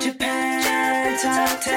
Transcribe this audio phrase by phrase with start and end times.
[0.00, 1.74] Japan Top 10.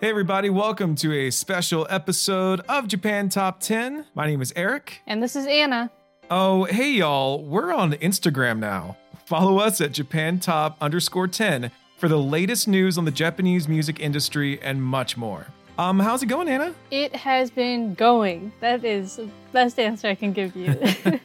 [0.00, 4.06] Hey, everybody, welcome to a special episode of Japan Top 10.
[4.14, 5.00] My name is Eric.
[5.06, 5.90] And this is Anna.
[6.30, 8.96] Oh, hey, y'all, we're on Instagram now.
[9.26, 14.00] Follow us at Japan Top underscore 10 for the latest news on the Japanese music
[14.00, 15.46] industry and much more.
[15.78, 16.74] Um, how's it going, Anna?
[16.90, 18.52] It has been going.
[18.60, 20.76] That is the best answer I can give you.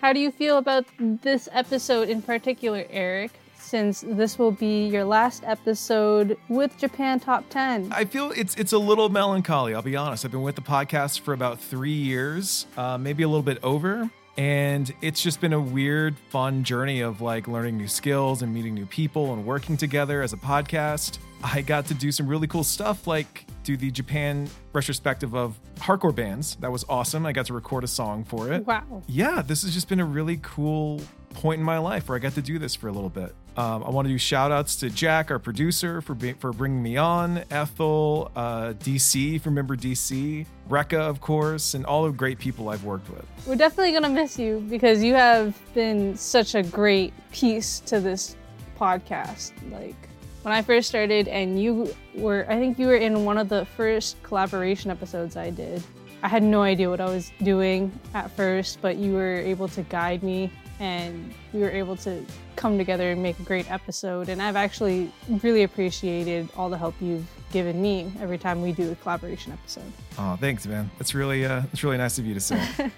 [0.00, 3.32] How do you feel about this episode in particular, Eric?
[3.58, 7.90] Since this will be your last episode with Japan Top 10.
[7.92, 9.74] I feel it's it's a little melancholy.
[9.74, 10.24] I'll be honest.
[10.24, 14.08] I've been with the podcast for about three years, uh, maybe a little bit over,
[14.36, 18.74] and it's just been a weird, fun journey of like learning new skills and meeting
[18.74, 21.18] new people and working together as a podcast.
[21.42, 26.14] I got to do some really cool stuff, like do the Japan retrospective of hardcore
[26.14, 26.56] bands.
[26.56, 27.26] That was awesome.
[27.26, 28.66] I got to record a song for it.
[28.66, 29.02] Wow.
[29.06, 31.00] Yeah, this has just been a really cool
[31.34, 33.34] point in my life where I got to do this for a little bit.
[33.56, 36.82] Um, I want to do shout outs to Jack, our producer, for be- for bringing
[36.82, 42.38] me on, Ethel, uh, DC, for member DC, Rekka, of course, and all the great
[42.38, 43.24] people I've worked with.
[43.46, 47.98] We're definitely going to miss you because you have been such a great piece to
[47.98, 48.36] this
[48.78, 49.52] podcast.
[49.72, 49.96] Like,
[50.46, 53.64] when I first started, and you were, I think you were in one of the
[53.76, 55.82] first collaboration episodes I did.
[56.22, 59.82] I had no idea what I was doing at first, but you were able to
[59.82, 62.24] guide me and we were able to
[62.54, 64.28] come together and make a great episode.
[64.28, 65.12] And I've actually
[65.42, 69.92] really appreciated all the help you've given me every time we do a collaboration episode.
[70.16, 70.88] Oh, thanks, man.
[70.98, 72.64] That's really uh, that's really nice of you to say.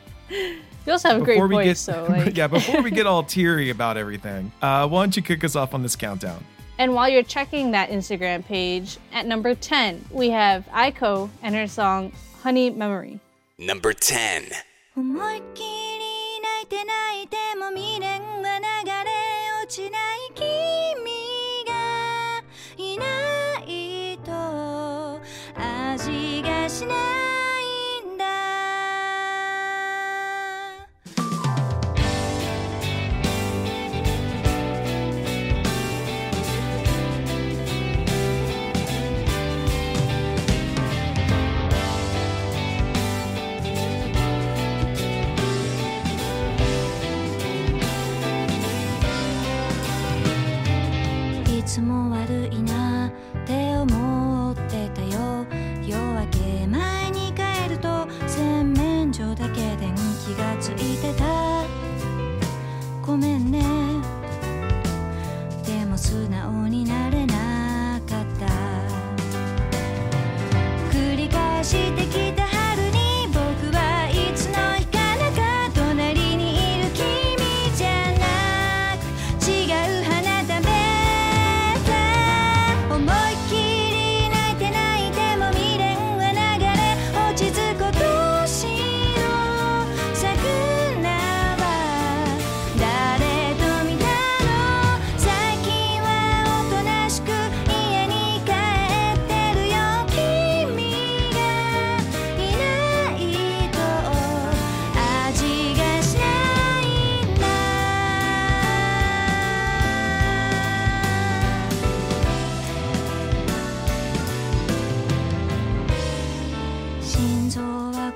[0.84, 2.36] You also have a great Before we voice, get, so like.
[2.36, 5.72] yeah, before we get all teary about everything, uh, why don't you kick us off
[5.72, 6.44] on this countdown?
[6.77, 11.67] And while you're checking that Instagram page, at number 10, we have Aiko and her
[11.67, 12.11] song
[12.41, 13.19] Honey Memory.
[13.57, 14.51] Number 10.
[14.95, 20.06] 思いっきり泣いて泣いても未練は流れ落ちない
[51.68, 52.37] つも悪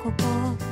[0.02, 0.71] ここ。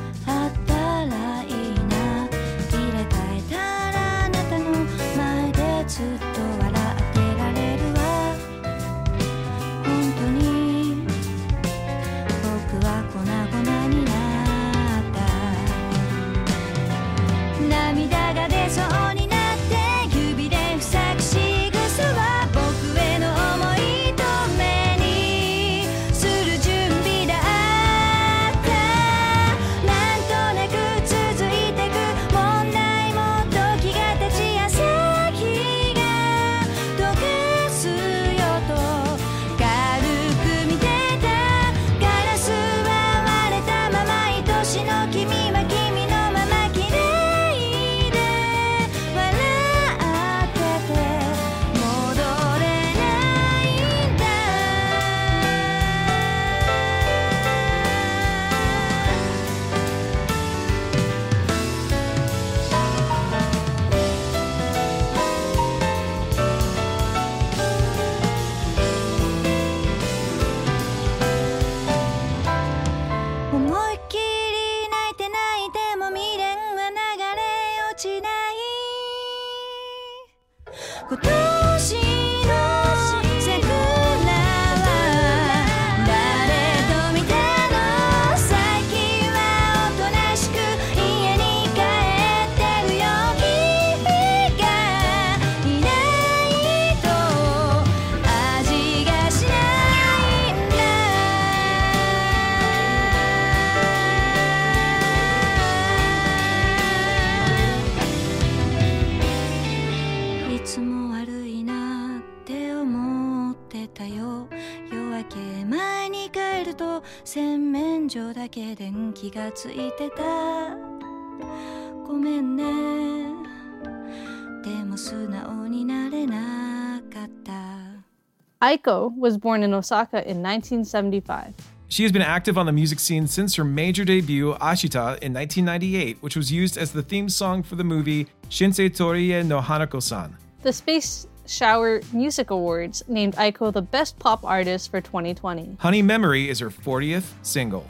[128.63, 131.55] Aiko was born in Osaka in 1975.
[131.89, 136.19] She has been active on the music scene since her major debut, Ashita, in 1998,
[136.21, 140.37] which was used as the theme song for the movie Shinsei Toire no Hanako san.
[140.63, 145.79] The Space Shower Music Awards named Aiko the Best Pop Artist for 2020.
[145.81, 147.87] Honey Memory is her 40th single.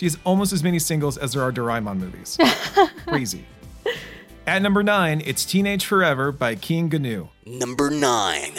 [0.00, 2.38] She has almost as many singles as there are Doraemon movies.
[3.06, 3.44] Crazy.
[4.46, 7.28] At number nine, it's Teenage Forever by King Gnu.
[7.44, 8.54] Number 9.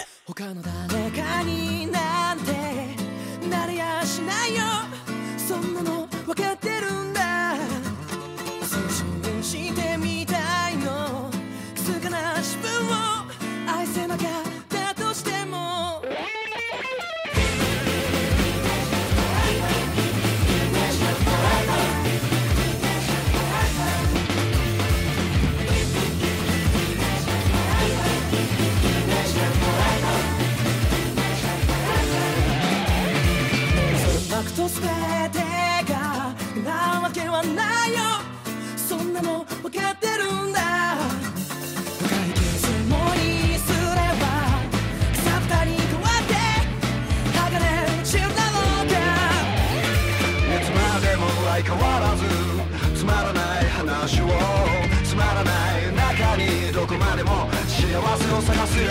[39.22, 40.60] そんなの分かってるんだ。
[42.10, 43.78] 解決もにすれ
[44.18, 44.26] ば
[45.14, 45.22] 草
[45.62, 46.34] 二に変わって
[47.30, 47.38] 鋼
[47.98, 48.98] に散るだろうか。
[50.50, 52.26] いつまでも相変わらず
[52.98, 54.24] つまらない話を
[55.04, 58.86] つまらない中にどこまでも幸せを探すよ。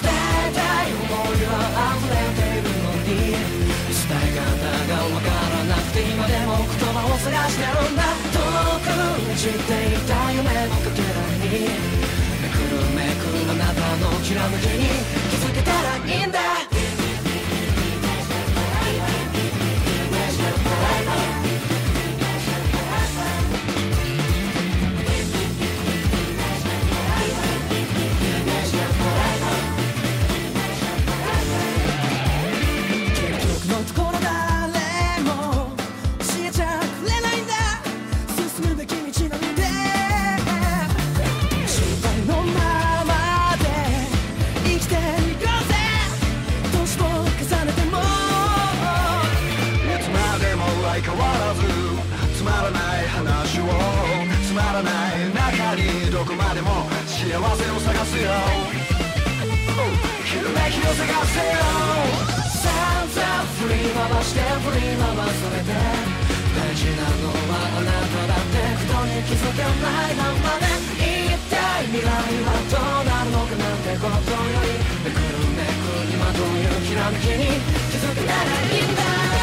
[0.00, 1.52] 伝えたい思いは
[1.98, 3.12] 溢れているのに。
[3.92, 4.40] 伝え方
[4.88, 8.31] がわからなくて今でも言葉を探してるんだ
[9.42, 9.58] じてい
[10.06, 11.66] た夢のかけらに。
[12.40, 14.86] めくるめくるあなたのきらめきに
[15.30, 16.61] 気づけたらいいんだ。
[54.72, 58.32] つまらない中にどこまでも幸せを探すよ。
[60.24, 61.60] ひらめきを探せよ。
[62.56, 63.20] 散々
[63.60, 65.76] 振り回して振り回されて。
[66.56, 68.56] 大事なのはあなただって。
[68.72, 69.68] ことに気づけな
[70.08, 70.64] いままで
[70.96, 74.80] 一体未来はどうなるのかなんてことより。
[75.04, 77.60] めくるめく今どういうきらめきに
[77.92, 79.41] 気づけたらいいんだ。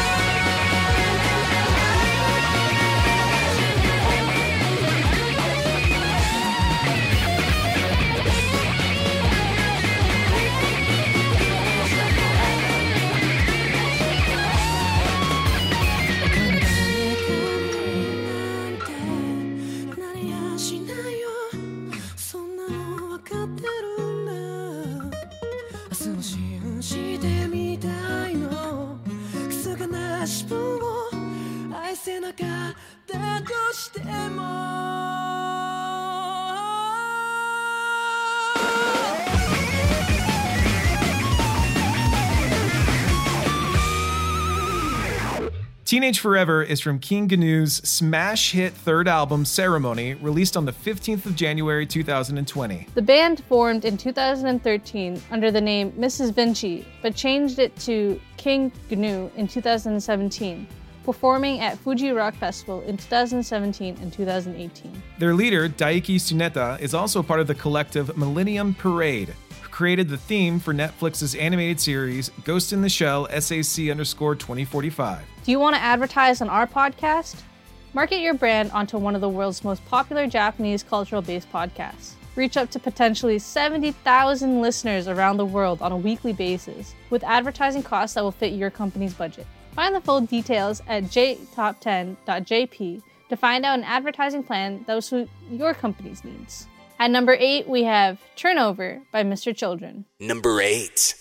[45.90, 51.26] Teenage Forever is from King Gnu's smash hit third album, Ceremony, released on the 15th
[51.26, 52.86] of January 2020.
[52.94, 56.32] The band formed in 2013 under the name Mrs.
[56.32, 60.68] Vinci, but changed it to King GNU in 2017,
[61.02, 65.02] performing at Fuji Rock Festival in 2017 and 2018.
[65.18, 70.18] Their leader, Daiki Tsuneta, is also part of the collective Millennium Parade, who created the
[70.18, 75.24] theme for Netflix's animated series Ghost in the Shell SAC underscore 2045.
[75.44, 77.42] Do you want to advertise on our podcast?
[77.94, 82.12] Market your brand onto one of the world's most popular Japanese cultural based podcasts.
[82.36, 87.82] Reach up to potentially 70,000 listeners around the world on a weekly basis with advertising
[87.82, 89.46] costs that will fit your company's budget.
[89.72, 95.28] Find the full details at jtop10.jp to find out an advertising plan that will suit
[95.50, 96.66] your company's needs.
[96.98, 99.56] At number eight, we have Turnover by Mr.
[99.56, 100.04] Children.
[100.20, 101.14] Number eight.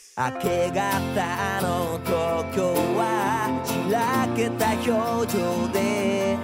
[4.57, 6.37] た表情で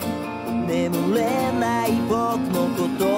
[0.67, 3.14] 眠れない僕のこと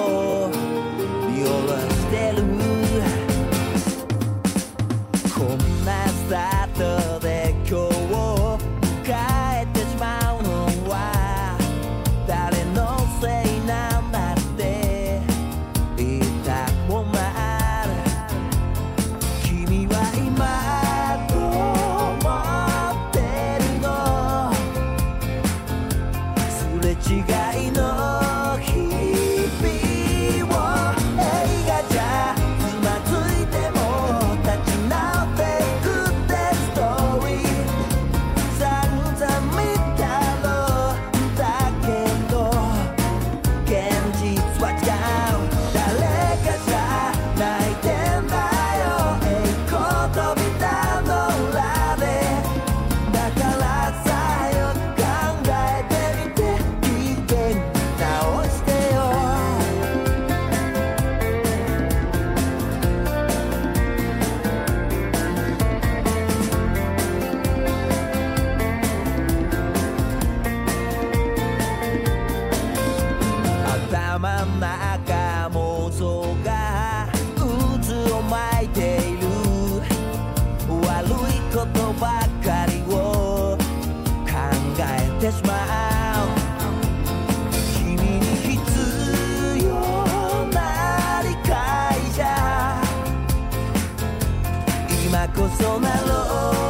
[95.08, 96.67] 今こそなろう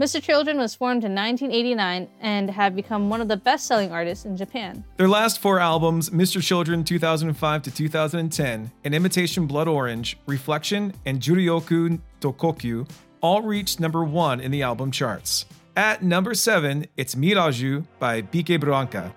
[0.00, 0.22] Mr.
[0.22, 4.34] Children was formed in 1989 and have become one of the best selling artists in
[4.34, 4.82] Japan.
[4.96, 6.42] Their last four albums, Mr.
[6.42, 12.88] Children 2005 to 2010, and Imitation Blood Orange, Reflection, and Juryoku to Kokyu,
[13.20, 15.44] all reached number one in the album charts.
[15.76, 19.12] At number seven, it's Miraju by Vickeblanka.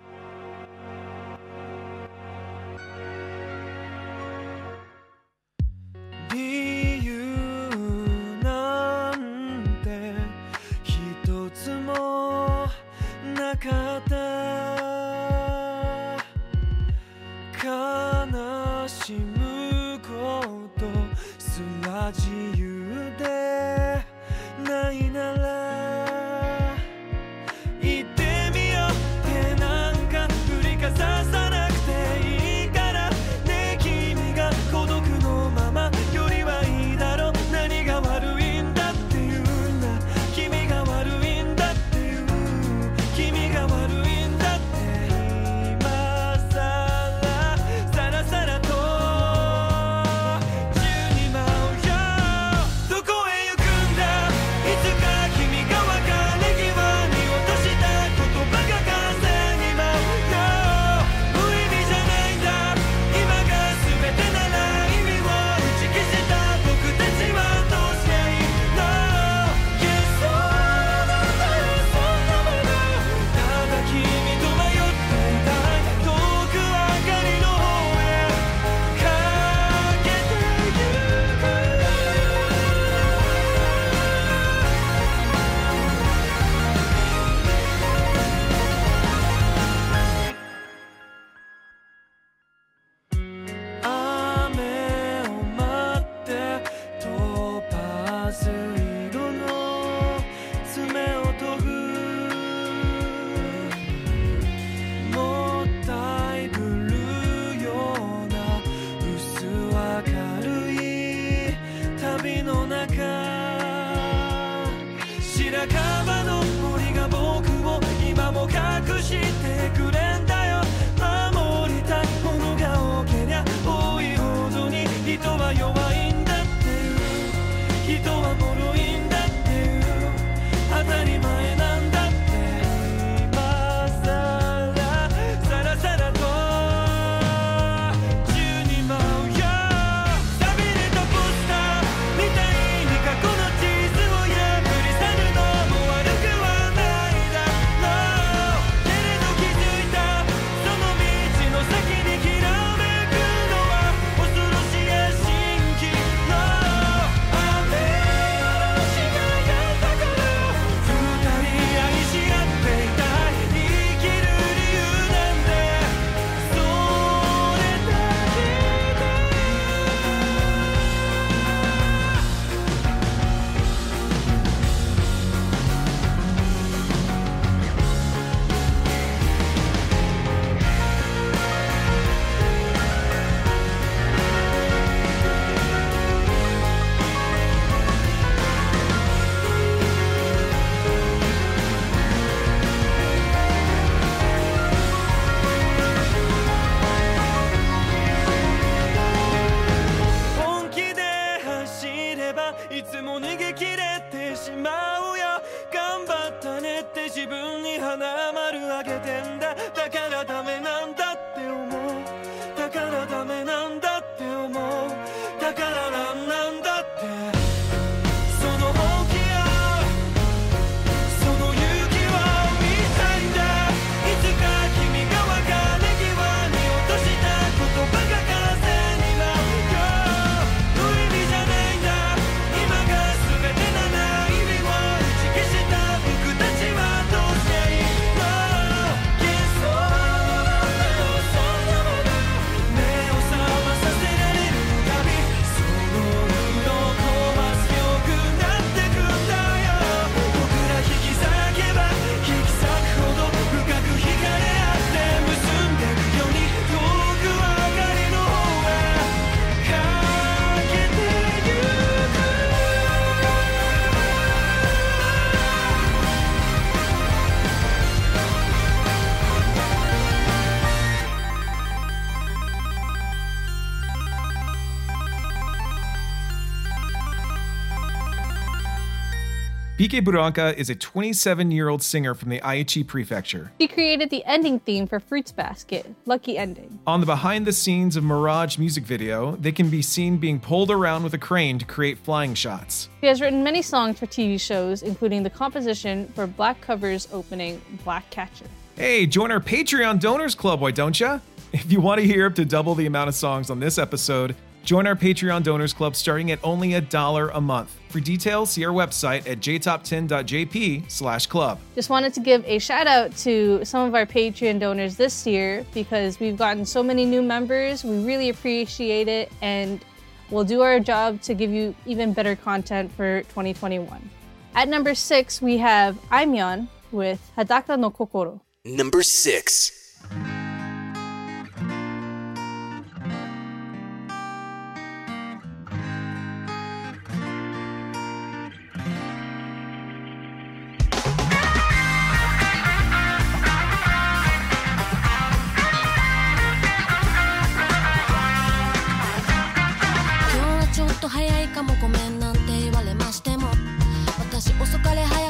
[279.84, 283.52] Vickeblanka is a 27 year old singer from the Aichi Prefecture.
[283.60, 286.80] She created the ending theme for Fruits Basket, Lucky Ending.
[286.88, 290.72] On the behind the scenes of Mirage music video, they can be seen being pulled
[290.72, 292.88] around with a crane to create flying shots.
[293.02, 297.62] She has written many songs for TV shows, including the composition for Black Clover's opening,
[297.84, 298.46] Black Catcher.
[298.78, 301.19] Hey, join our Patreon Donors Club, why don't ya?
[301.52, 304.34] If you want to hear up to double the amount of songs on this episode,
[304.63, 307.78] join our Patreon Donors Club starting at only a dollar a month.
[307.89, 311.60] For details, see our website at jtop10.jp slash club.
[311.76, 315.65] Just wanted to give a shout out to some of our Patreon donors this year
[315.73, 317.84] because we've gotten so many new members.
[317.84, 319.84] We really appreciate it and
[320.32, 324.10] we'll do our job to give you even better content for 2021.
[324.56, 328.41] At number six, we have Aimyon with Hadaka no Kokoro.
[328.65, 329.99] Number 6.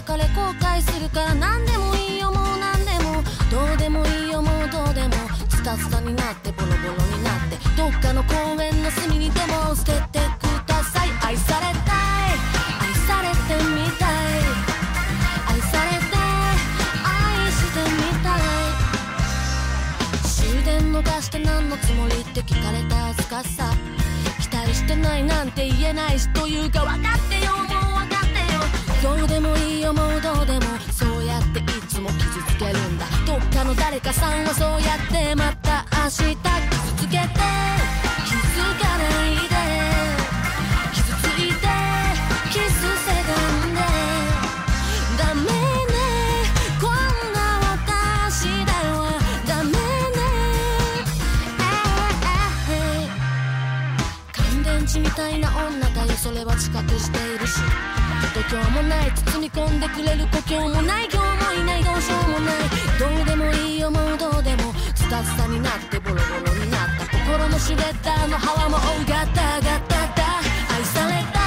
[0.04, 5.14] かれ後悔するから何でもいいよもう何でもどうでもいいよもうどうでも
[5.50, 6.78] スタスタになってボロボロ
[7.16, 11.10] になってどっかの公園の隅にでも捨ててください。
[11.26, 11.74] 愛されたい
[12.82, 14.12] 愛されてみたい。
[15.48, 16.18] 愛されて
[17.06, 18.42] 愛してみたい。
[20.28, 23.74] 終電逃して何のつもりって聞かれた恥ずかしさ。
[24.42, 27.33] 期待してないなんて言えないしというか分かって
[29.04, 30.62] どうでもいいよもうどうでも
[30.94, 36.40] そうやっていつも傷つけるんだどっかの誰かさんはそうやってまた明日傷
[36.96, 39.52] つけて気づかないで
[40.94, 41.68] 傷ついて
[42.50, 43.36] キスせが
[43.68, 43.82] んで
[45.18, 45.52] ダメね
[46.80, 46.90] こん
[47.34, 49.78] な私ではダメね
[54.32, 57.60] 乾電池みたいな女だよそれは自覚しているし
[58.34, 62.56] 度胸もない包み込んでくれる故郷もない今日もいないどうしようもない。
[63.00, 70.42] どうでもいい思うどうでもスタスタになってボロボロになった心のシュレッダーの幅もうガタガタだ
[70.76, 71.43] 愛された。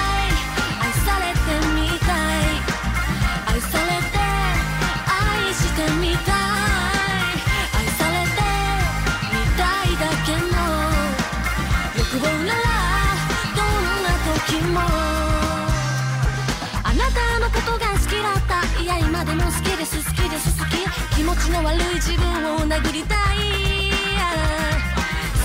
[19.16, 20.76] 今でも好きです好きです好き
[21.16, 23.38] 気持ちの悪い自分を殴りたい。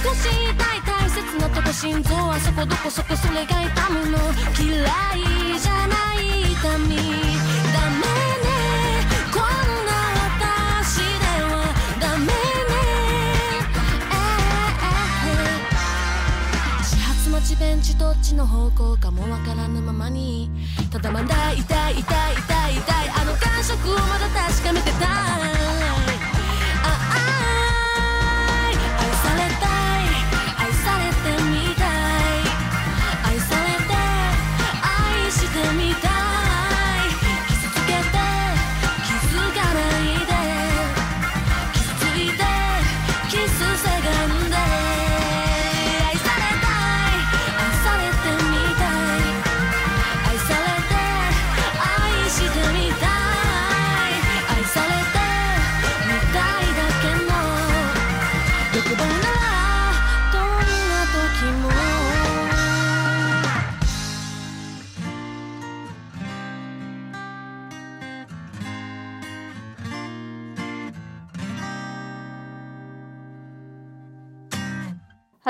[0.03, 4.17] 少し痛い大切なとこ心臓はそこどこそこそれが痛むの。
[4.59, 4.83] 嫌
[5.55, 8.01] いじゃない痛みダメ
[8.43, 8.51] ね
[17.51, 20.49] ちベンチどっちの方向かもわからぬままに。
[20.89, 23.09] ただまだ痛い痛い痛い痛い。
[23.09, 26.10] あの感触をまだ確かめてた。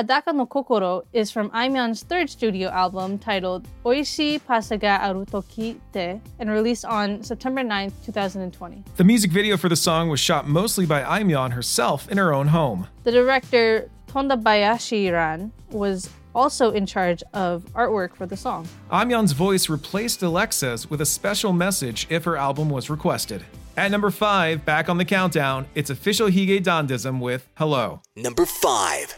[0.02, 6.50] Hadaka no Kokoro is from Aimyon's third studio album titled Oishi Pasaga Arutoki Te and
[6.50, 8.84] released on September 9th, 2020.
[8.96, 12.48] The music video for the song was shot mostly by Aimyon herself in her own
[12.48, 12.88] home.
[13.04, 18.68] The director Tonda Bayashi-ran was also in charge of artwork for the song.
[18.90, 23.46] Aimyon's voice replaced Alexa's with a special message if her album was requested.
[23.78, 28.02] At number 5, back on the countdown, it's official Hige Dandism with Hello.
[28.16, 29.18] Number 5.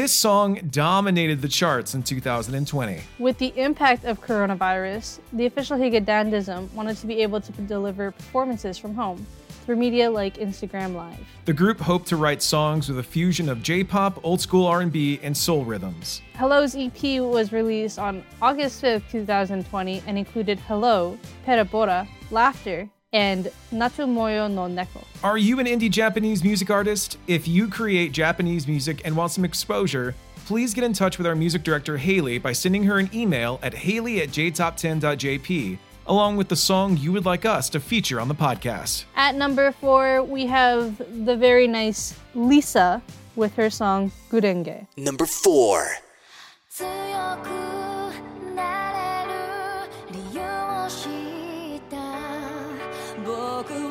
[0.00, 3.02] This song dominated the charts in 2020.
[3.18, 8.10] With the impact of coronavirus, the official Hige Dandism wanted to be able to deliver
[8.10, 9.26] performances from home
[9.66, 11.18] through media like Instagram Live.
[11.44, 15.36] The group hoped to write songs with a fusion of J-pop, old school R&B, and
[15.36, 16.22] soul rhythms.
[16.32, 24.50] Hello's EP was released on August 5th, 2020 and included Hello, Parabola, Laughter, and Natsumoyo
[24.50, 25.04] no Neko.
[25.22, 27.18] Are you an indie Japanese music artist?
[27.26, 30.14] If you create Japanese music and want some exposure,
[30.46, 33.74] please get in touch with our music director Haley by sending her an email at
[33.74, 38.34] haley at jtop10.jp along with the song you would like us to feature on the
[38.34, 39.04] podcast.
[39.14, 43.00] At number four, we have the very nice Lisa
[43.36, 44.86] with her song Gurenge.
[44.96, 45.86] Number four.
[53.60, 53.89] 僕は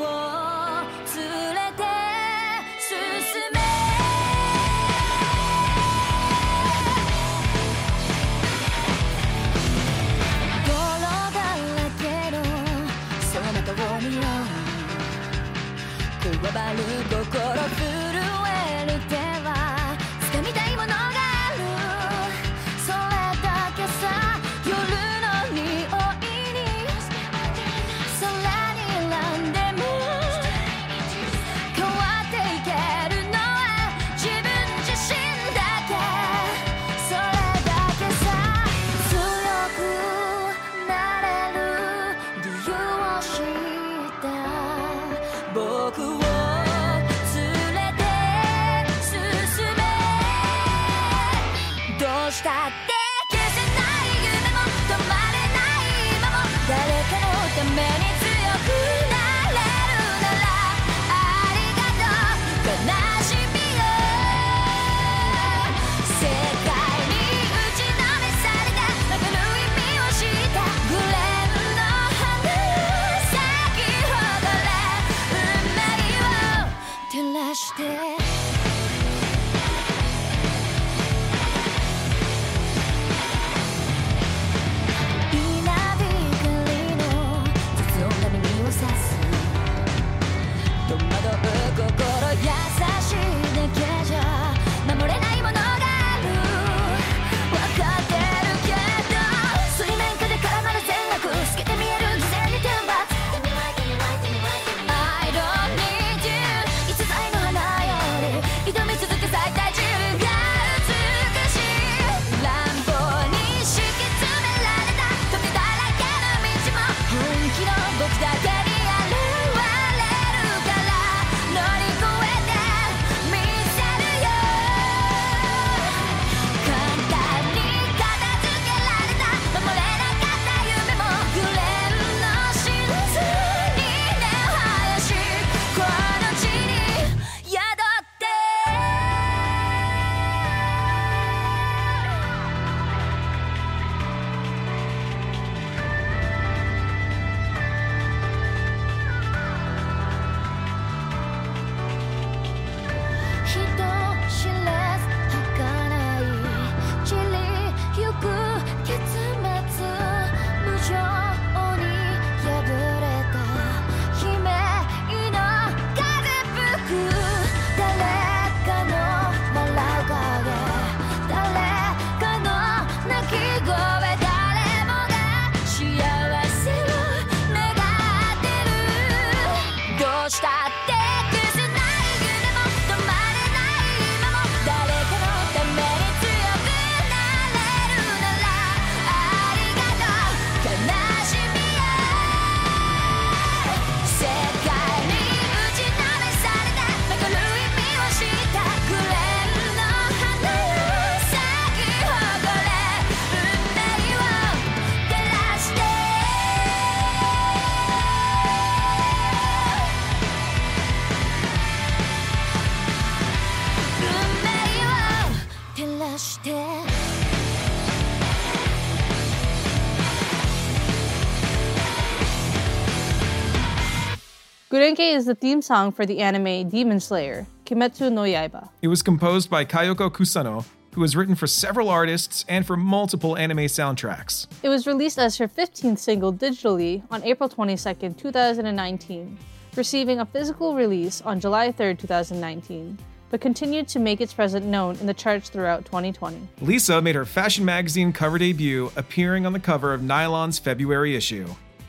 [224.69, 228.69] Gurenge is the theme song for the anime Demon Slayer, Kimetsu no Yaiba.
[228.83, 230.63] It was composed by Kayoko Kusano,
[230.93, 234.45] who has written for several artists and for multiple anime soundtracks.
[234.61, 239.39] It was released as her 15th single digitally on April 22, 2019,
[239.75, 242.99] receiving a physical release on July 3, 2019
[243.31, 246.47] but continued to make its presence known in the charts throughout 2020.
[246.61, 251.47] Lisa made her fashion magazine cover debut, appearing on the cover of Nylon's February issue.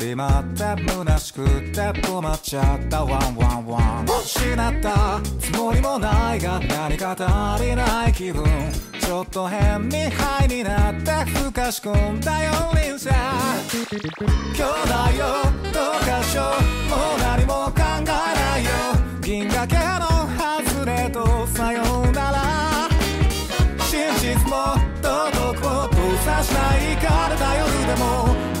[0.00, 3.04] り回って虚しくって困っちゃった。
[3.04, 5.20] ワンワンワン失った。
[5.40, 8.44] つもりもないが何か足りない気分
[9.00, 13.10] ちょっと変にハイになってふかし込んだ四輪車
[14.54, 15.26] 兄弟よ
[15.72, 18.70] どうかしようもう何も考えないよ
[19.20, 19.82] 銀河系の
[20.72, 22.88] 外れとさようなら
[23.80, 24.91] 真実も
[26.24, 28.04] さしないからだ夜でも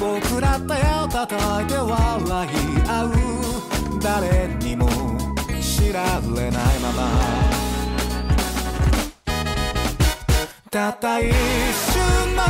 [0.00, 2.50] 僕ら手を叩いて笑い
[2.88, 3.12] 合う。
[4.00, 4.88] 誰にも
[5.60, 7.08] 知られないまま。
[10.70, 12.42] たった一瞬の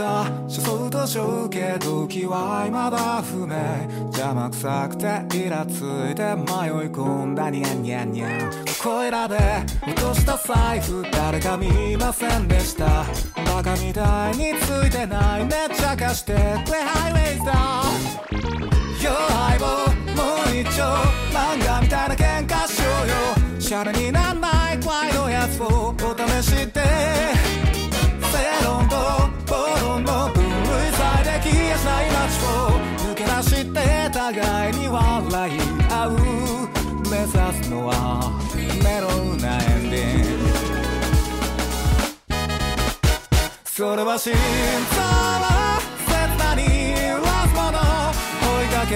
[0.00, 0.24] した。
[0.48, 3.54] 初相と小受け時は未だ不明。
[4.04, 8.50] 邪魔くさくてイラついて迷い込んだニャンニャンニャン。
[8.80, 9.36] ここいらで
[9.86, 13.04] 落とした財布誰か見ませんでした。
[13.44, 17.52] バカみたいについてないめっちゃ貸してくれハイウェイだ
[19.04, 19.66] よ相棒
[20.16, 20.82] もう一丁
[21.32, 23.60] 漫画みたいな喧嘩しようよ。
[23.60, 26.80] シャレになんない怖いのやつをお試しで
[33.40, 33.78] を抜け出して
[34.12, 35.58] 互いに笑い
[35.90, 36.18] 合う。
[37.10, 37.90] 目指すのは
[38.84, 40.48] メロウなエンディング
[43.64, 44.38] それは心臓
[45.00, 46.62] は切なに
[47.18, 47.78] ラスもの
[48.40, 48.92] 追いかけ。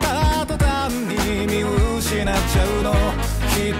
[0.00, 0.04] た
[0.46, 2.92] 途端に見失っちゃうの。
[3.54, 3.74] きっ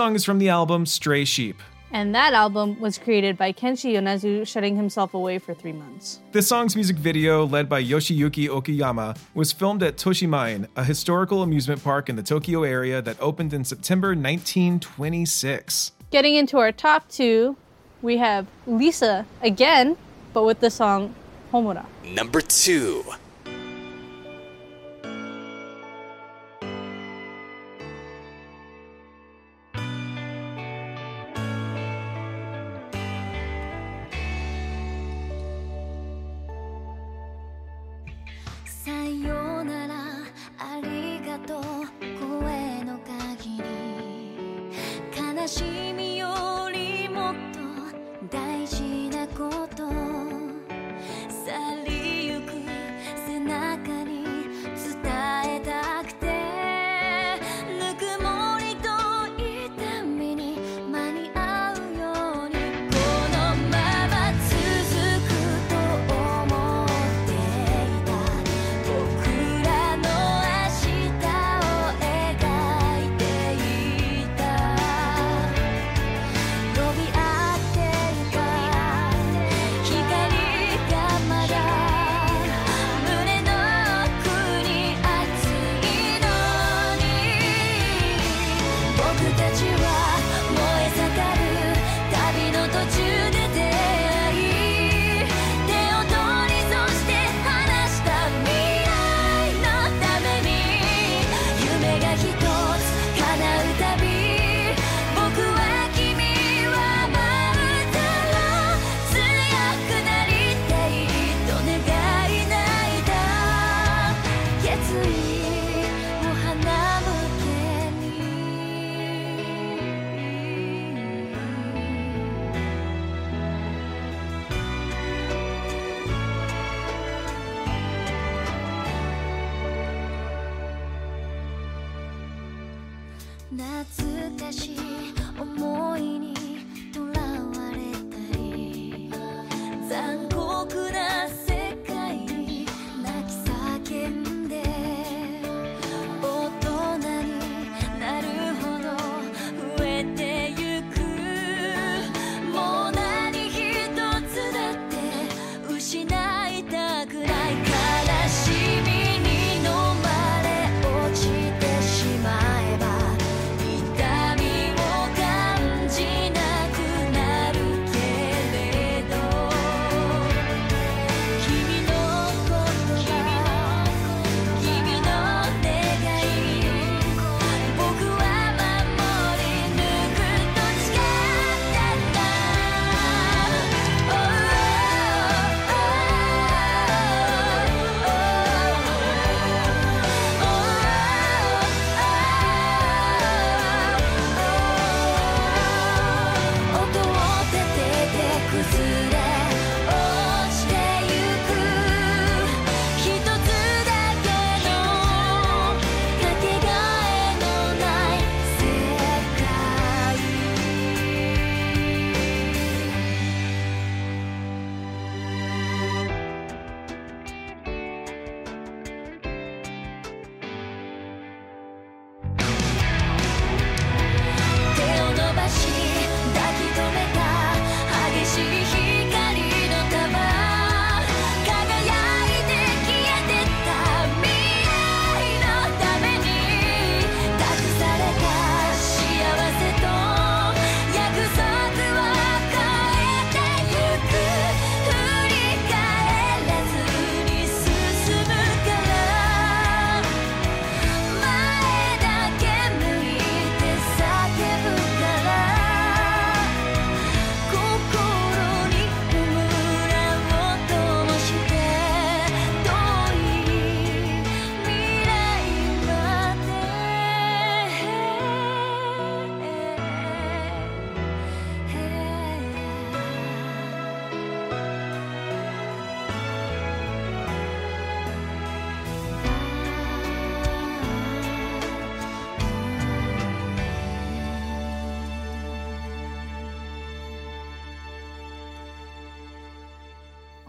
[0.00, 1.60] song is from the album Stray Sheep.
[1.92, 6.20] And that album was created by Kenshi Yonezu shutting himself away for three months.
[6.32, 11.84] This song's music video, led by Yoshiyuki Okuyama, was filmed at Toshimaen, a historical amusement
[11.84, 15.92] park in the Tokyo area that opened in September 1926.
[16.10, 17.58] Getting into our top two,
[18.00, 19.98] we have Lisa again,
[20.32, 21.14] but with the song
[21.52, 21.84] Homura.
[22.04, 23.04] Number two.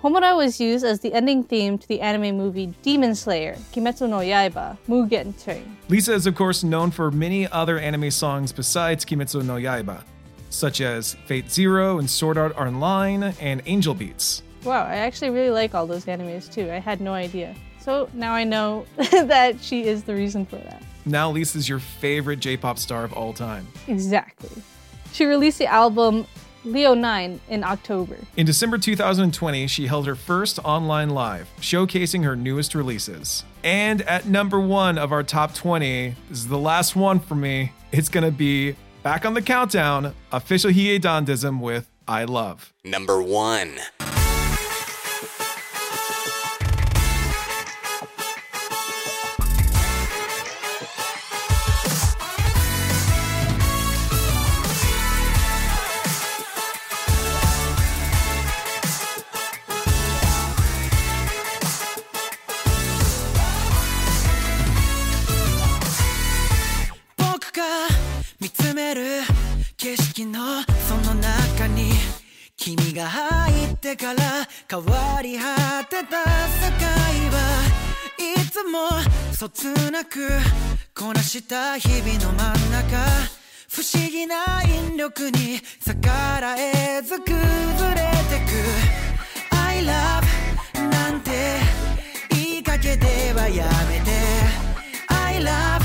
[0.04, 4.18] Homura was used as the ending theme to the anime movie Demon Slayer, Kimetsu no
[4.18, 5.78] Yaiba, Mugen Train.
[5.90, 10.04] Lisa is, of course, known for many other anime songs besides Kimetsu no Yaiba,
[10.50, 14.42] such as Fate Zero and Sword Art Online and Angel Beats.
[14.64, 16.72] Wow, I actually really like all those animes too.
[16.72, 17.56] I had no idea.
[17.80, 20.82] So now I know that she is the reason for that.
[21.06, 23.68] Now Lisa's your favorite J pop star of all time.
[23.88, 24.50] Exactly.
[25.14, 26.26] She released the album
[26.64, 28.18] Leo 9 in October.
[28.38, 33.44] In December 2020, she held her first online live, showcasing her newest releases.
[33.64, 37.72] And at number one of our top 20, this is the last one for me.
[37.92, 42.74] It's going to be back on the countdown official Hige Dandism with I Love.
[42.84, 43.80] Number one.
[73.92, 74.22] てから
[74.70, 76.90] 変わり果てた世界
[77.30, 77.64] は
[78.18, 78.90] いつも
[79.34, 80.30] そつなく
[80.96, 82.98] こなした日々の真ん中
[83.70, 86.08] 不思議な引力に逆
[86.40, 91.32] らえず崩れてく I love なんて
[92.30, 94.12] 言いかけてはやめて
[95.08, 95.81] I love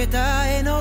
[0.00, 0.79] けた絵の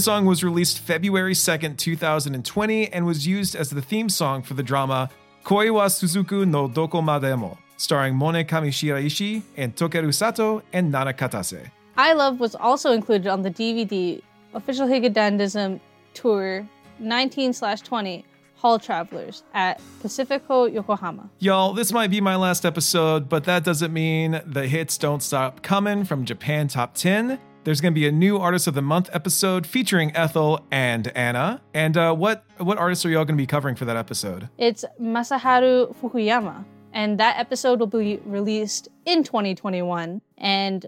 [0.00, 4.54] This song was released February 2nd, 2020, and was used as the theme song for
[4.54, 5.10] the drama
[5.44, 11.70] Koi wa Tsuzuku no Dokomademo, starring Mone Kamishiraishi and Takeru Sato and Nana Katase.
[11.98, 14.22] I Love was also included on the DVD
[14.54, 15.80] Official Hige Dandism
[16.14, 16.66] Tour
[16.98, 18.24] 19 20,
[18.56, 21.28] Hall Travelers at Pacifico Yokohama.
[21.40, 25.60] Y'all, this might be my last episode, but that doesn't mean the hits don't stop
[25.60, 27.38] coming from Japan Top 10.
[27.62, 31.60] There's going to be a new Artist of the Month episode featuring Ethel and Anna.
[31.74, 34.48] And uh, what what artists are y'all going to be covering for that episode?
[34.56, 40.22] It's Masaharu Fukuyama, and that episode will be released in 2021.
[40.38, 40.86] And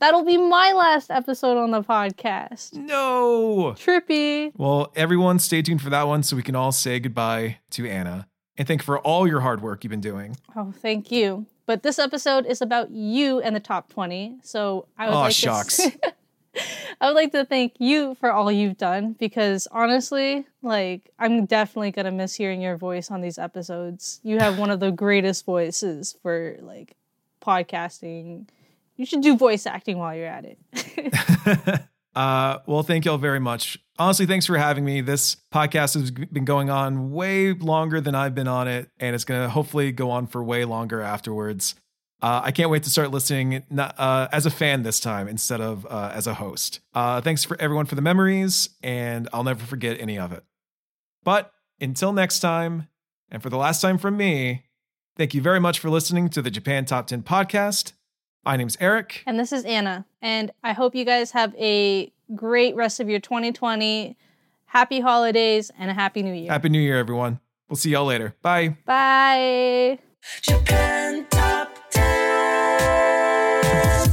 [0.00, 2.74] That'll be my last episode on the podcast.
[2.74, 3.74] No.
[3.76, 4.52] Trippy.
[4.56, 8.28] Well, everyone, stay tuned for that one so we can all say goodbye to Anna.
[8.56, 10.36] And thank you for all your hard work you've been doing.
[10.54, 11.46] Oh, thank you.
[11.68, 14.38] But this episode is about you and the top 20.
[14.42, 15.76] So I would Aw, like shucks.
[15.76, 15.92] to
[17.00, 21.90] I would like to thank you for all you've done because honestly, like I'm definitely
[21.90, 24.18] going to miss hearing your voice on these episodes.
[24.22, 26.96] You have one of the greatest voices for like
[27.42, 28.46] podcasting.
[28.96, 31.84] You should do voice acting while you're at it.
[32.18, 33.78] Uh, well, thank y'all very much.
[33.96, 35.00] Honestly, thanks for having me.
[35.00, 39.22] This podcast has been going on way longer than I've been on it, and it's
[39.22, 41.76] going to hopefully go on for way longer afterwards.
[42.20, 45.86] Uh, I can't wait to start listening uh, as a fan this time instead of
[45.86, 46.80] uh, as a host.
[46.92, 50.42] Uh, thanks for everyone for the memories, and I'll never forget any of it.
[51.22, 52.88] But until next time,
[53.30, 54.64] and for the last time from me,
[55.16, 57.92] thank you very much for listening to the Japan Top 10 podcast.
[58.48, 59.22] My name's Eric.
[59.26, 60.06] and this is Anna.
[60.22, 64.16] And I hope you guys have a great rest of your 2020.
[64.64, 66.50] Happy holidays and a happy new year.
[66.50, 67.40] Happy New Year, everyone.
[67.68, 68.34] We'll see y'all later.
[68.40, 68.78] Bye.
[68.86, 69.98] Bye.
[70.40, 74.12] Japan Top 10.